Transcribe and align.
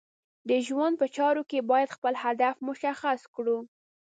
د 0.49 0.51
ژوند 0.67 0.95
په 1.01 1.07
چارو 1.17 1.43
کې 1.49 1.67
باید 1.71 1.93
خپل 1.95 2.13
هدف 2.25 2.55
مشخص 2.69 3.19
کړو. 3.35 3.57